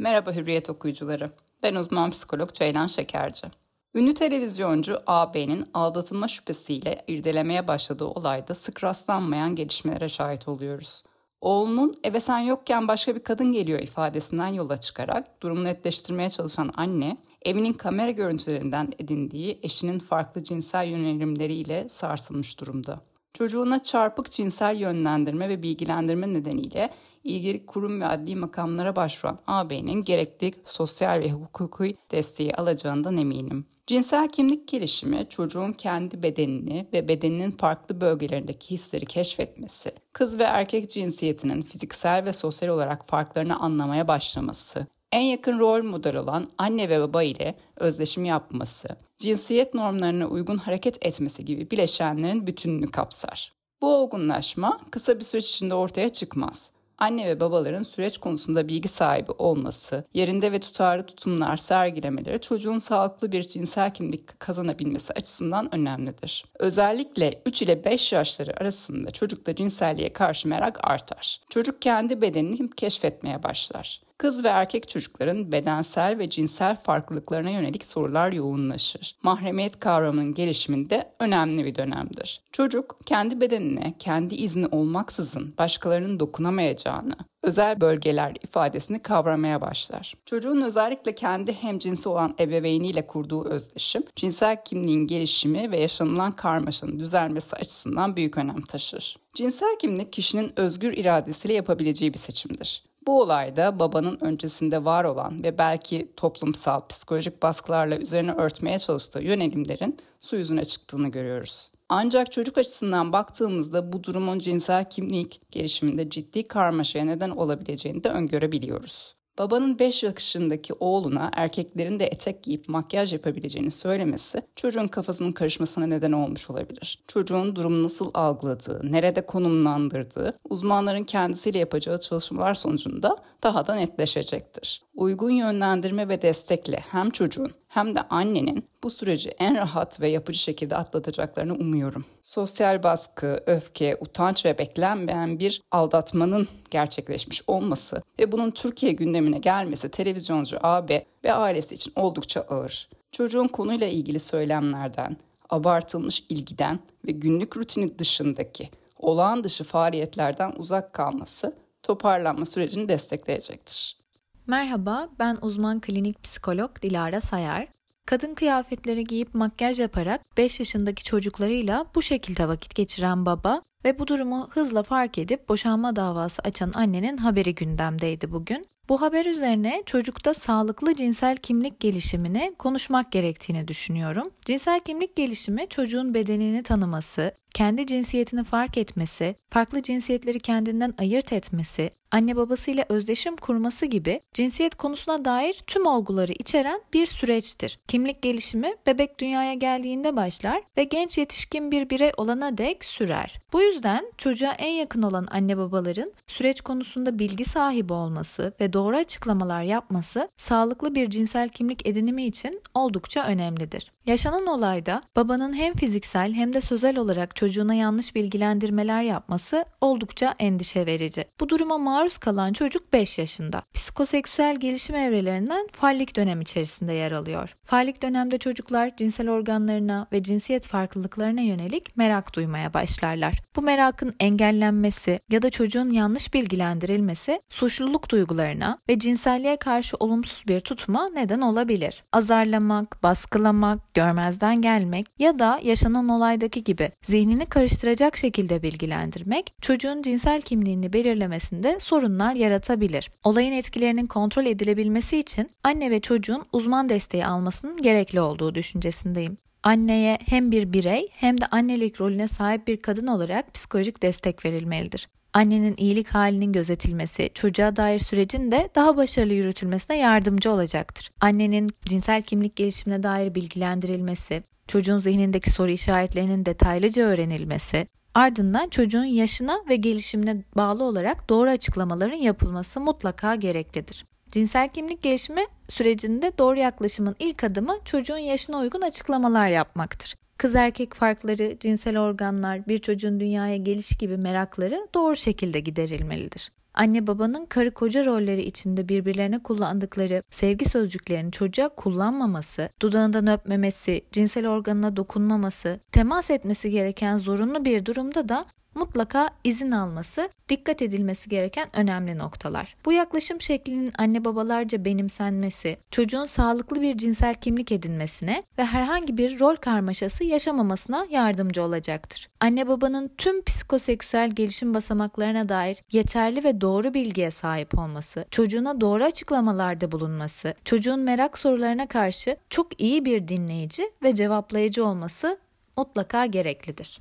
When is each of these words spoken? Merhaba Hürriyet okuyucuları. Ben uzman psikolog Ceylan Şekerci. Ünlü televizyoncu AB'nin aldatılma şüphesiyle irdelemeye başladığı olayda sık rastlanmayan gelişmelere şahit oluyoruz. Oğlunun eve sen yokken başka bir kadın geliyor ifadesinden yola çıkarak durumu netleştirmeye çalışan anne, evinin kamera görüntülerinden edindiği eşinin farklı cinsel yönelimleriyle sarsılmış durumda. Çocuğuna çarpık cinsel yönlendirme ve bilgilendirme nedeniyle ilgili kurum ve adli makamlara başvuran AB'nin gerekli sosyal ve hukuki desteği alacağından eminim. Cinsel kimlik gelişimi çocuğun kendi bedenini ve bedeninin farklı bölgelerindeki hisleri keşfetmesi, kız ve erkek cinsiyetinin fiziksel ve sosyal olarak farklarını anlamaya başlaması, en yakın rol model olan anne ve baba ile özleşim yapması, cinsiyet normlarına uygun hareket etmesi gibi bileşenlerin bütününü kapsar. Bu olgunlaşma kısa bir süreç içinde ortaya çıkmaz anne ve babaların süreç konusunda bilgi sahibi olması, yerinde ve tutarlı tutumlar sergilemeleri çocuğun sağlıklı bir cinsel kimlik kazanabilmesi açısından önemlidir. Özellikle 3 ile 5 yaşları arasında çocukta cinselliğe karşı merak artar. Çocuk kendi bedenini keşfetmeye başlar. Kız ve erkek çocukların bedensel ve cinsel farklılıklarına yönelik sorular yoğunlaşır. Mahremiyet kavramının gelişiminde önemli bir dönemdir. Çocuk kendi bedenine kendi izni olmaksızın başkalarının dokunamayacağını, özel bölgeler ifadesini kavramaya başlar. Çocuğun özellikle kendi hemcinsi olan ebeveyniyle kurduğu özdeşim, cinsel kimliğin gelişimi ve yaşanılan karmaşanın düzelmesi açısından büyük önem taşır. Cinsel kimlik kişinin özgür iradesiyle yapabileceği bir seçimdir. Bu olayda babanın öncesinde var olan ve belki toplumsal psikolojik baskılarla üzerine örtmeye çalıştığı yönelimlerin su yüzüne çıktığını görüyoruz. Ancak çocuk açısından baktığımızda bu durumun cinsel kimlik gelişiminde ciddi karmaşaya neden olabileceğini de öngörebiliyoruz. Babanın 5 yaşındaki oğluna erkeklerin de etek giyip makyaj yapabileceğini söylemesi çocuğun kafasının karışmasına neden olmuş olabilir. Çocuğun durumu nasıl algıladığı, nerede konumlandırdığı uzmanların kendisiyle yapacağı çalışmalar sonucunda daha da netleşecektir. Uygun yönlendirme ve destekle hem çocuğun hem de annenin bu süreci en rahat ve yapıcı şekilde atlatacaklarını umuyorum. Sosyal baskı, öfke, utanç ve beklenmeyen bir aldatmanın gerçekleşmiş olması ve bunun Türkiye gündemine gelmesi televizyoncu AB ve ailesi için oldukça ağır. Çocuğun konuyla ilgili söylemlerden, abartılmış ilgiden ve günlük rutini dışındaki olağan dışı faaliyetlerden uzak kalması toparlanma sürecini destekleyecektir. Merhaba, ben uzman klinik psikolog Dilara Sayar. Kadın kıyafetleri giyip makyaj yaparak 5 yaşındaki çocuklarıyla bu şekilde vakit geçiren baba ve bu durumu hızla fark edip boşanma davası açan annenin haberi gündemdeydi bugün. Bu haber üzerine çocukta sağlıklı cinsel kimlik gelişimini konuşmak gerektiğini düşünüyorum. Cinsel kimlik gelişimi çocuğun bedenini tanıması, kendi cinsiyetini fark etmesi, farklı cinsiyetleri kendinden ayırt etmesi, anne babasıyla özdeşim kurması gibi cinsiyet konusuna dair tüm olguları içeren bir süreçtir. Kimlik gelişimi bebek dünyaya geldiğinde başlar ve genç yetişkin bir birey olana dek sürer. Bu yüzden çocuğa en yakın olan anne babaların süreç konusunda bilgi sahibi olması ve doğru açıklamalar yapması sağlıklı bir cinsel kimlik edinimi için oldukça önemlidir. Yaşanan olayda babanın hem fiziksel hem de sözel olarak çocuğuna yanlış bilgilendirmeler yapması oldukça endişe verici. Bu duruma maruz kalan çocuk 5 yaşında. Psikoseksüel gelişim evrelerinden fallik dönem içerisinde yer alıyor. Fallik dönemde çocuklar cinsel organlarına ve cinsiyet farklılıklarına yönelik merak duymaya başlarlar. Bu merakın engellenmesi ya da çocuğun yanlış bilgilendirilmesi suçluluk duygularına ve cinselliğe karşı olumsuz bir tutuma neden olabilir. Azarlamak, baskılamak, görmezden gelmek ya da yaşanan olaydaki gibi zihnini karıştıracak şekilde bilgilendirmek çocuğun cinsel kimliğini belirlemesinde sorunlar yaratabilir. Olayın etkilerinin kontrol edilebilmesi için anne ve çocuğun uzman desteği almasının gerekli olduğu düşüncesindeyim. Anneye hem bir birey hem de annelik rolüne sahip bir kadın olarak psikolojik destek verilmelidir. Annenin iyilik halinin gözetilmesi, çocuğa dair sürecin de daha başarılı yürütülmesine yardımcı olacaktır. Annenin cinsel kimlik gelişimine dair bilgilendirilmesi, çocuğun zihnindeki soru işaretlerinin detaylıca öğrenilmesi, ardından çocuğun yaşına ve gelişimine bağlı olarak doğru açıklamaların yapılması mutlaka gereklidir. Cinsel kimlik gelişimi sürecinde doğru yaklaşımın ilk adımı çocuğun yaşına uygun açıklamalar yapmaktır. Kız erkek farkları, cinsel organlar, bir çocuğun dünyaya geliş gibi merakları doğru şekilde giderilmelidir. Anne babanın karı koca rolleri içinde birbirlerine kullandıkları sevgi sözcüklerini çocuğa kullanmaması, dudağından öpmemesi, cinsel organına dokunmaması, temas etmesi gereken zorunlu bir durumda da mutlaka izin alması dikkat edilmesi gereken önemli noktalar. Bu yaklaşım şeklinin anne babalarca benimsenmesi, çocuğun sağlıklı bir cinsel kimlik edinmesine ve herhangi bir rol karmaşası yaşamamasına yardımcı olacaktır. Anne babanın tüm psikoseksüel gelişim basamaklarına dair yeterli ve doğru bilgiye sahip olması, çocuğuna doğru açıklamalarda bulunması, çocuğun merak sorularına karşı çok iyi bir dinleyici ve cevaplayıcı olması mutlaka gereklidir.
Merhaba 0.00 0.32
Hürriyet 0.32 0.70
okuyucuları. 0.70 1.30
Ben 1.62 1.74
uzman 1.74 2.10
psikolog 2.10 2.52
Ceylan 2.52 2.86
Şekerci. 2.86 3.46
Ünlü 3.94 4.14
televizyoncu 4.14 4.98
AB'nin 5.06 5.68
aldatılma 5.74 6.28
şüphesiyle 6.28 7.04
irdelemeye 7.08 7.68
başladığı 7.68 8.04
olayda 8.04 8.54
sık 8.54 8.84
rastlanmayan 8.84 9.56
gelişmelere 9.56 10.08
şahit 10.08 10.48
oluyoruz. 10.48 11.02
Oğlunun 11.40 11.94
eve 12.04 12.20
sen 12.20 12.38
yokken 12.38 12.88
başka 12.88 13.14
bir 13.14 13.22
kadın 13.22 13.52
geliyor 13.52 13.80
ifadesinden 13.80 14.48
yola 14.48 14.76
çıkarak 14.76 15.42
durumu 15.42 15.64
netleştirmeye 15.64 16.30
çalışan 16.30 16.72
anne, 16.76 17.16
evinin 17.42 17.72
kamera 17.72 18.10
görüntülerinden 18.10 18.92
edindiği 18.98 19.60
eşinin 19.62 19.98
farklı 19.98 20.42
cinsel 20.42 20.86
yönelimleriyle 20.86 21.88
sarsılmış 21.88 22.60
durumda. 22.60 23.00
Çocuğuna 23.34 23.82
çarpık 23.82 24.30
cinsel 24.30 24.76
yönlendirme 24.76 25.48
ve 25.48 25.62
bilgilendirme 25.62 26.32
nedeniyle 26.32 26.90
ilgili 27.24 27.66
kurum 27.66 28.00
ve 28.00 28.06
adli 28.06 28.36
makamlara 28.36 28.96
başvuran 28.96 29.38
AB'nin 29.46 30.04
gerekli 30.04 30.52
sosyal 30.64 31.20
ve 31.20 31.30
hukuki 31.30 31.96
desteği 32.10 32.54
alacağından 32.54 33.16
eminim. 33.16 33.66
Cinsel 33.86 34.28
kimlik 34.28 34.68
gelişimi 34.68 35.26
çocuğun 35.28 35.72
kendi 35.72 36.22
bedenini 36.22 36.88
ve 36.92 37.08
bedeninin 37.08 37.50
farklı 37.50 38.00
bölgelerindeki 38.00 38.70
hisleri 38.70 39.06
keşfetmesi, 39.06 39.92
kız 40.12 40.38
ve 40.38 40.42
erkek 40.42 40.90
cinsiyetinin 40.90 41.62
fiziksel 41.62 42.24
ve 42.24 42.32
sosyal 42.32 42.68
olarak 42.68 43.08
farklarını 43.08 43.60
anlamaya 43.60 44.08
başlaması, 44.08 44.86
en 45.12 45.20
yakın 45.20 45.58
rol 45.58 45.82
model 45.82 46.16
olan 46.16 46.50
anne 46.58 46.88
ve 46.88 47.00
baba 47.00 47.22
ile 47.22 47.54
özleşim 47.76 48.24
yapması, 48.24 48.88
cinsiyet 49.18 49.74
normlarına 49.74 50.26
uygun 50.26 50.56
hareket 50.56 51.06
etmesi 51.06 51.44
gibi 51.44 51.70
bileşenlerin 51.70 52.46
bütününü 52.46 52.90
kapsar. 52.90 53.52
Bu 53.82 53.94
olgunlaşma 53.94 54.80
kısa 54.90 55.18
bir 55.18 55.24
süreç 55.24 55.46
içinde 55.46 55.74
ortaya 55.74 56.08
çıkmaz 56.08 56.70
anne 57.00 57.26
ve 57.26 57.40
babaların 57.40 57.82
süreç 57.82 58.18
konusunda 58.18 58.68
bilgi 58.68 58.88
sahibi 58.88 59.32
olması, 59.32 60.04
yerinde 60.14 60.52
ve 60.52 60.60
tutarlı 60.60 61.06
tutumlar 61.06 61.56
sergilemeleri 61.56 62.40
çocuğun 62.40 62.78
sağlıklı 62.78 63.32
bir 63.32 63.42
cinsel 63.42 63.94
kimlik 63.94 64.40
kazanabilmesi 64.40 65.12
açısından 65.12 65.74
önemlidir. 65.74 66.44
Özellikle 66.58 67.42
3 67.46 67.62
ile 67.62 67.84
5 67.84 68.12
yaşları 68.12 68.60
arasında 68.60 69.10
çocukta 69.10 69.54
cinselliğe 69.54 70.12
karşı 70.12 70.48
merak 70.48 70.88
artar. 70.88 71.40
Çocuk 71.50 71.82
kendi 71.82 72.20
bedenini 72.20 72.70
keşfetmeye 72.70 73.42
başlar. 73.42 74.09
Kız 74.20 74.44
ve 74.44 74.48
erkek 74.48 74.88
çocukların 74.88 75.52
bedensel 75.52 76.18
ve 76.18 76.30
cinsel 76.30 76.76
farklılıklarına 76.76 77.50
yönelik 77.50 77.86
sorular 77.86 78.32
yoğunlaşır. 78.32 79.16
Mahremiyet 79.22 79.80
kavramının 79.80 80.34
gelişiminde 80.34 81.12
önemli 81.20 81.64
bir 81.64 81.74
dönemdir. 81.74 82.42
Çocuk 82.52 82.96
kendi 83.06 83.40
bedenine 83.40 83.94
kendi 83.98 84.34
izni 84.34 84.66
olmaksızın 84.66 85.54
başkalarının 85.58 86.20
dokunamayacağını, 86.20 87.14
özel 87.42 87.80
bölgeler 87.80 88.36
ifadesini 88.42 89.02
kavramaya 89.02 89.60
başlar. 89.60 90.14
Çocuğun 90.26 90.60
özellikle 90.60 91.14
kendi 91.14 91.52
hemcinsi 91.52 92.08
olan 92.08 92.34
ebeveyniyle 92.40 93.06
kurduğu 93.06 93.44
özdeşim, 93.44 94.02
cinsel 94.16 94.64
kimliğin 94.64 95.06
gelişimi 95.06 95.70
ve 95.70 95.76
yaşanılan 95.76 96.36
karmaşanın 96.36 96.98
düzelmesi 96.98 97.56
açısından 97.56 98.16
büyük 98.16 98.38
önem 98.38 98.62
taşır. 98.62 99.16
Cinsel 99.34 99.78
kimlik 99.78 100.12
kişinin 100.12 100.52
özgür 100.56 100.92
iradesiyle 100.92 101.54
yapabileceği 101.54 102.14
bir 102.14 102.18
seçimdir. 102.18 102.89
Bu 103.06 103.20
olayda 103.20 103.78
babanın 103.78 104.18
öncesinde 104.20 104.84
var 104.84 105.04
olan 105.04 105.44
ve 105.44 105.58
belki 105.58 106.12
toplumsal 106.16 106.86
psikolojik 106.88 107.42
baskılarla 107.42 107.96
üzerine 107.96 108.32
örtmeye 108.32 108.78
çalıştığı 108.78 109.22
yönelimlerin 109.22 109.98
su 110.20 110.36
yüzüne 110.36 110.64
çıktığını 110.64 111.08
görüyoruz. 111.08 111.70
Ancak 111.88 112.32
çocuk 112.32 112.58
açısından 112.58 113.12
baktığımızda 113.12 113.92
bu 113.92 114.04
durumun 114.04 114.38
cinsel 114.38 114.90
kimlik 114.90 115.40
gelişiminde 115.50 116.10
ciddi 116.10 116.48
karmaşaya 116.48 117.04
neden 117.04 117.30
olabileceğini 117.30 118.04
de 118.04 118.08
öngörebiliyoruz. 118.08 119.19
Babanın 119.40 119.78
5 119.78 120.02
yaşındaki 120.02 120.74
oğluna 120.80 121.30
erkeklerin 121.36 122.00
de 122.00 122.06
etek 122.06 122.42
giyip 122.42 122.68
makyaj 122.68 123.12
yapabileceğini 123.12 123.70
söylemesi 123.70 124.42
çocuğun 124.56 124.86
kafasının 124.86 125.32
karışmasına 125.32 125.86
neden 125.86 126.12
olmuş 126.12 126.50
olabilir. 126.50 127.02
Çocuğun 127.08 127.56
durumu 127.56 127.82
nasıl 127.82 128.10
algıladığı, 128.14 128.92
nerede 128.92 129.26
konumlandırdığı 129.26 130.34
uzmanların 130.50 131.04
kendisiyle 131.04 131.58
yapacağı 131.58 132.00
çalışmalar 132.00 132.54
sonucunda 132.54 133.16
daha 133.42 133.66
da 133.66 133.74
netleşecektir. 133.74 134.82
Uygun 134.94 135.30
yönlendirme 135.30 136.08
ve 136.08 136.22
destekle 136.22 136.78
hem 136.90 137.10
çocuğun 137.10 137.50
hem 137.70 137.94
de 137.94 138.02
annenin 138.02 138.68
bu 138.82 138.90
süreci 138.90 139.28
en 139.28 139.56
rahat 139.56 140.00
ve 140.00 140.08
yapıcı 140.08 140.38
şekilde 140.38 140.76
atlatacaklarını 140.76 141.54
umuyorum. 141.54 142.04
Sosyal 142.22 142.82
baskı, 142.82 143.42
öfke, 143.46 143.96
utanç 144.00 144.44
ve 144.44 144.58
beklenmeyen 144.58 145.38
bir 145.38 145.62
aldatmanın 145.70 146.48
gerçekleşmiş 146.70 147.42
olması 147.46 148.02
ve 148.18 148.32
bunun 148.32 148.50
Türkiye 148.50 148.92
gündemine 148.92 149.38
gelmesi 149.38 149.88
televizyoncu 149.88 150.58
AB 150.62 151.04
ve 151.24 151.32
ailesi 151.32 151.74
için 151.74 151.92
oldukça 151.96 152.40
ağır. 152.40 152.88
Çocuğun 153.12 153.48
konuyla 153.48 153.86
ilgili 153.86 154.20
söylemlerden, 154.20 155.16
abartılmış 155.50 156.24
ilgiden 156.28 156.78
ve 157.06 157.12
günlük 157.12 157.56
rutini 157.56 157.98
dışındaki 157.98 158.70
olağan 158.98 159.44
dışı 159.44 159.64
faaliyetlerden 159.64 160.52
uzak 160.56 160.92
kalması 160.92 161.56
toparlanma 161.82 162.46
sürecini 162.46 162.88
destekleyecektir. 162.88 163.99
Merhaba, 164.46 165.08
ben 165.18 165.38
uzman 165.42 165.80
klinik 165.80 166.22
psikolog 166.22 166.82
Dilara 166.82 167.20
Sayar. 167.20 167.66
Kadın 168.06 168.34
kıyafetleri 168.34 169.04
giyip 169.04 169.34
makyaj 169.34 169.80
yaparak 169.80 170.36
5 170.36 170.60
yaşındaki 170.60 171.04
çocuklarıyla 171.04 171.86
bu 171.94 172.02
şekilde 172.02 172.48
vakit 172.48 172.74
geçiren 172.74 173.26
baba 173.26 173.60
ve 173.84 173.98
bu 173.98 174.06
durumu 174.06 174.48
hızla 174.50 174.82
fark 174.82 175.18
edip 175.18 175.48
boşanma 175.48 175.96
davası 175.96 176.42
açan 176.42 176.72
annenin 176.74 177.16
haberi 177.16 177.54
gündemdeydi 177.54 178.32
bugün. 178.32 178.64
Bu 178.88 179.00
haber 179.00 179.24
üzerine 179.24 179.82
çocukta 179.86 180.34
sağlıklı 180.34 180.94
cinsel 180.94 181.36
kimlik 181.36 181.80
gelişimini 181.80 182.52
konuşmak 182.58 183.12
gerektiğini 183.12 183.68
düşünüyorum. 183.68 184.30
Cinsel 184.44 184.80
kimlik 184.80 185.16
gelişimi 185.16 185.68
çocuğun 185.68 186.14
bedenini 186.14 186.62
tanıması, 186.62 187.32
kendi 187.54 187.86
cinsiyetini 187.86 188.44
fark 188.44 188.78
etmesi, 188.78 189.36
farklı 189.50 189.82
cinsiyetleri 189.82 190.40
kendinden 190.40 190.94
ayırt 190.98 191.32
etmesi, 191.32 191.90
anne 192.10 192.36
babasıyla 192.36 192.84
özdeşim 192.88 193.36
kurması 193.36 193.86
gibi 193.86 194.20
cinsiyet 194.34 194.74
konusuna 194.74 195.24
dair 195.24 195.62
tüm 195.66 195.86
olguları 195.86 196.32
içeren 196.32 196.80
bir 196.92 197.06
süreçtir. 197.06 197.78
Kimlik 197.88 198.22
gelişimi 198.22 198.74
bebek 198.86 199.18
dünyaya 199.20 199.54
geldiğinde 199.54 200.16
başlar 200.16 200.62
ve 200.76 200.84
genç 200.84 201.18
yetişkin 201.18 201.70
bir 201.70 201.90
birey 201.90 202.12
olana 202.16 202.58
dek 202.58 202.84
sürer. 202.84 203.38
Bu 203.52 203.62
yüzden 203.62 204.12
çocuğa 204.18 204.52
en 204.52 204.72
yakın 204.72 205.02
olan 205.02 205.28
anne 205.30 205.56
babaların 205.56 206.12
süreç 206.26 206.60
konusunda 206.60 207.18
bilgi 207.18 207.44
sahibi 207.44 207.92
olması 207.92 208.52
ve 208.60 208.72
doğru 208.72 208.96
açıklamalar 208.96 209.62
yapması 209.62 210.28
sağlıklı 210.36 210.94
bir 210.94 211.10
cinsel 211.10 211.48
kimlik 211.48 211.86
edinimi 211.88 212.24
için 212.24 212.60
oldukça 212.74 213.24
önemlidir. 213.24 213.92
Yaşanan 214.06 214.46
olayda 214.46 215.02
babanın 215.16 215.52
hem 215.52 215.74
fiziksel 215.74 216.32
hem 216.32 216.52
de 216.52 216.60
sözel 216.60 216.98
olarak 216.98 217.36
çocuğuna 217.40 217.74
yanlış 217.74 218.14
bilgilendirmeler 218.14 219.02
yapması 219.02 219.64
oldukça 219.80 220.34
endişe 220.38 220.86
verici. 220.86 221.24
Bu 221.40 221.48
duruma 221.48 221.78
maruz 221.78 222.18
kalan 222.18 222.52
çocuk 222.52 222.92
5 222.92 223.18
yaşında. 223.18 223.62
Psikoseksüel 223.74 224.56
gelişim 224.56 224.96
evrelerinden 224.96 225.66
fallik 225.72 226.16
dönem 226.16 226.40
içerisinde 226.40 226.92
yer 226.92 227.12
alıyor. 227.12 227.56
Fallik 227.64 228.02
dönemde 228.02 228.38
çocuklar 228.38 228.96
cinsel 228.96 229.30
organlarına 229.30 230.06
ve 230.12 230.22
cinsiyet 230.22 230.66
farklılıklarına 230.66 231.40
yönelik 231.40 231.96
merak 231.96 232.36
duymaya 232.36 232.74
başlarlar. 232.74 233.34
Bu 233.56 233.62
merakın 233.62 234.14
engellenmesi 234.20 235.20
ya 235.30 235.42
da 235.42 235.50
çocuğun 235.50 235.90
yanlış 235.90 236.34
bilgilendirilmesi 236.34 237.42
suçluluk 237.50 238.10
duygularına 238.10 238.78
ve 238.88 238.98
cinselliğe 238.98 239.56
karşı 239.56 239.96
olumsuz 239.96 240.44
bir 240.48 240.60
tutuma 240.60 241.08
neden 241.14 241.40
olabilir. 241.40 242.04
Azarlamak, 242.12 243.02
baskılamak, 243.02 243.94
görmezden 243.94 244.62
gelmek 244.62 245.06
ya 245.18 245.38
da 245.38 245.60
yaşanan 245.62 246.08
olaydaki 246.08 246.64
gibi 246.64 246.90
zihnini 247.30 247.46
karıştıracak 247.46 248.16
şekilde 248.16 248.62
bilgilendirmek 248.62 249.52
çocuğun 249.60 250.02
cinsel 250.02 250.40
kimliğini 250.40 250.92
belirlemesinde 250.92 251.80
sorunlar 251.80 252.34
yaratabilir. 252.34 253.10
Olayın 253.24 253.52
etkilerinin 253.52 254.06
kontrol 254.06 254.46
edilebilmesi 254.46 255.18
için 255.18 255.50
anne 255.64 255.90
ve 255.90 256.00
çocuğun 256.00 256.44
uzman 256.52 256.88
desteği 256.88 257.26
almasının 257.26 257.76
gerekli 257.76 258.20
olduğu 258.20 258.54
düşüncesindeyim. 258.54 259.38
Anneye 259.62 260.18
hem 260.26 260.50
bir 260.50 260.72
birey 260.72 261.08
hem 261.12 261.40
de 261.40 261.46
annelik 261.46 262.00
rolüne 262.00 262.28
sahip 262.28 262.66
bir 262.66 262.76
kadın 262.76 263.06
olarak 263.06 263.54
psikolojik 263.54 264.02
destek 264.02 264.44
verilmelidir. 264.44 265.08
Annenin 265.32 265.74
iyilik 265.76 266.08
halinin 266.08 266.52
gözetilmesi, 266.52 267.30
çocuğa 267.34 267.76
dair 267.76 267.98
sürecin 267.98 268.50
de 268.50 268.70
daha 268.74 268.96
başarılı 268.96 269.32
yürütülmesine 269.32 269.98
yardımcı 269.98 270.50
olacaktır. 270.52 271.10
Annenin 271.20 271.70
cinsel 271.84 272.22
kimlik 272.22 272.56
gelişimine 272.56 273.02
dair 273.02 273.34
bilgilendirilmesi, 273.34 274.42
çocuğun 274.68 274.98
zihnindeki 274.98 275.50
soru 275.50 275.70
işaretlerinin 275.70 276.46
detaylıca 276.46 277.04
öğrenilmesi, 277.04 277.86
ardından 278.14 278.68
çocuğun 278.68 279.04
yaşına 279.04 279.60
ve 279.68 279.76
gelişimine 279.76 280.44
bağlı 280.56 280.84
olarak 280.84 281.28
doğru 281.28 281.50
açıklamaların 281.50 282.16
yapılması 282.16 282.80
mutlaka 282.80 283.34
gereklidir. 283.34 284.04
Cinsel 284.30 284.68
kimlik 284.68 285.02
gelişimi 285.02 285.42
sürecinde 285.68 286.32
doğru 286.38 286.58
yaklaşımın 286.58 287.16
ilk 287.18 287.44
adımı 287.44 287.78
çocuğun 287.84 288.18
yaşına 288.18 288.58
uygun 288.58 288.80
açıklamalar 288.80 289.48
yapmaktır. 289.48 290.14
Kız 290.40 290.54
erkek 290.54 290.94
farkları, 290.94 291.56
cinsel 291.60 291.98
organlar, 291.98 292.68
bir 292.68 292.78
çocuğun 292.78 293.20
dünyaya 293.20 293.56
geliş 293.56 293.96
gibi 293.98 294.16
merakları 294.16 294.88
doğru 294.94 295.16
şekilde 295.16 295.60
giderilmelidir. 295.60 296.50
Anne 296.74 297.06
babanın 297.06 297.46
karı 297.46 297.70
koca 297.70 298.04
rolleri 298.04 298.42
içinde 298.42 298.88
birbirlerine 298.88 299.42
kullandıkları 299.42 300.22
sevgi 300.30 300.68
sözcüklerini 300.68 301.32
çocuğa 301.32 301.68
kullanmaması, 301.68 302.68
dudağından 302.82 303.26
öpmemesi, 303.26 304.02
cinsel 304.12 304.48
organına 304.48 304.96
dokunmaması, 304.96 305.80
temas 305.92 306.30
etmesi 306.30 306.70
gereken 306.70 307.16
zorunlu 307.16 307.64
bir 307.64 307.86
durumda 307.86 308.28
da 308.28 308.44
mutlaka 308.74 309.30
izin 309.44 309.70
alması 309.70 310.28
dikkat 310.48 310.82
edilmesi 310.82 311.28
gereken 311.28 311.76
önemli 311.76 312.18
noktalar. 312.18 312.76
Bu 312.84 312.92
yaklaşım 312.92 313.40
şeklinin 313.40 313.92
anne 313.98 314.24
babalarca 314.24 314.84
benimsenmesi, 314.84 315.78
çocuğun 315.90 316.24
sağlıklı 316.24 316.82
bir 316.82 316.98
cinsel 316.98 317.34
kimlik 317.34 317.72
edinmesine 317.72 318.42
ve 318.58 318.64
herhangi 318.64 319.16
bir 319.18 319.40
rol 319.40 319.56
karmaşası 319.56 320.24
yaşamamasına 320.24 321.06
yardımcı 321.10 321.62
olacaktır. 321.62 322.28
Anne 322.40 322.68
babanın 322.68 323.12
tüm 323.18 323.44
psikoseksüel 323.44 324.30
gelişim 324.30 324.74
basamaklarına 324.74 325.48
dair 325.48 325.82
yeterli 325.92 326.44
ve 326.44 326.60
doğru 326.60 326.94
bilgiye 326.94 327.30
sahip 327.30 327.78
olması, 327.78 328.24
çocuğuna 328.30 328.80
doğru 328.80 329.04
açıklamalarda 329.04 329.92
bulunması, 329.92 330.54
çocuğun 330.64 331.00
merak 331.00 331.38
sorularına 331.38 331.86
karşı 331.86 332.36
çok 332.50 332.80
iyi 332.80 333.04
bir 333.04 333.28
dinleyici 333.28 333.90
ve 334.02 334.14
cevaplayıcı 334.14 334.86
olması 334.86 335.38
mutlaka 335.76 336.26
gereklidir. 336.26 337.00